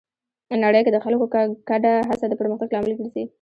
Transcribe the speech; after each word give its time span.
نړۍ 0.63 0.81
کې 0.85 0.91
د 0.93 0.97
خلکو 1.05 1.25
ګډه 1.69 1.93
هڅه 2.09 2.25
د 2.29 2.33
پرمختګ 2.39 2.69
لامل 2.73 2.91
ګرځي. 2.99 3.23